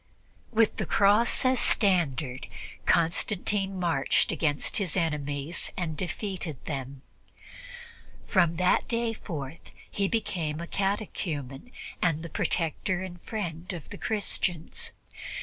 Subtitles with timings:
[0.49, 2.47] With the Cross as standard,
[2.87, 7.03] Constantine marched against his enemies and defeated them.
[8.25, 13.97] From that day forth he became a catechumen and the protector and friend of the
[13.99, 14.91] Christians.